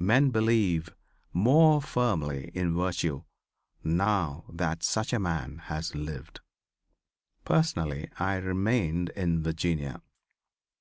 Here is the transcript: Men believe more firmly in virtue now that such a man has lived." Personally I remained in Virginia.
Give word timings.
Men 0.00 0.30
believe 0.30 0.92
more 1.32 1.80
firmly 1.80 2.50
in 2.52 2.74
virtue 2.74 3.22
now 3.84 4.44
that 4.48 4.82
such 4.82 5.12
a 5.12 5.20
man 5.20 5.58
has 5.66 5.94
lived." 5.94 6.40
Personally 7.44 8.10
I 8.18 8.38
remained 8.38 9.10
in 9.10 9.40
Virginia. 9.40 10.02